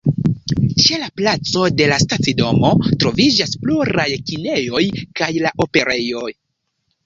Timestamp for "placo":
1.21-1.65